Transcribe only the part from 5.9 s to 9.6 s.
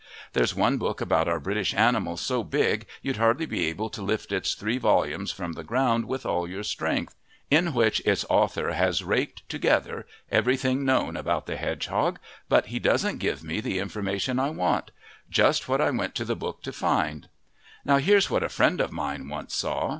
with all your strength, in which its author has raked